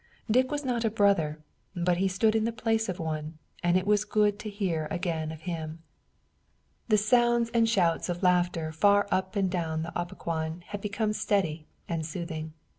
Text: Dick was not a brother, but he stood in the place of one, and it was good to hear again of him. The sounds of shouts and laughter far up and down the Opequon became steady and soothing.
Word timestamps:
Dick 0.31 0.49
was 0.49 0.65
not 0.65 0.83
a 0.83 0.89
brother, 0.89 1.37
but 1.75 1.97
he 1.97 2.07
stood 2.07 2.35
in 2.35 2.43
the 2.43 2.51
place 2.51 2.89
of 2.89 2.97
one, 2.97 3.37
and 3.61 3.77
it 3.77 3.85
was 3.85 4.03
good 4.03 4.39
to 4.39 4.49
hear 4.49 4.87
again 4.89 5.31
of 5.31 5.41
him. 5.41 5.83
The 6.87 6.97
sounds 6.97 7.51
of 7.53 7.69
shouts 7.69 8.09
and 8.09 8.23
laughter 8.23 8.71
far 8.71 9.07
up 9.11 9.35
and 9.35 9.47
down 9.47 9.83
the 9.83 9.93
Opequon 9.95 10.63
became 10.81 11.13
steady 11.13 11.67
and 11.87 12.03
soothing. 12.03 12.53